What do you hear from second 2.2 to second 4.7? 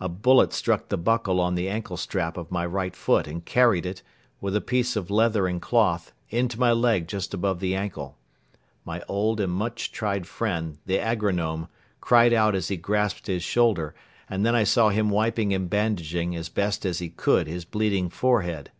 of my right foot and carried it, with a